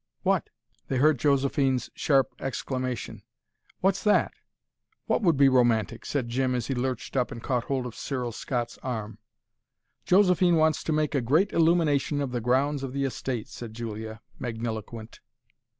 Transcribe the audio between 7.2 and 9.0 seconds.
and caught hold of Cyril Scott's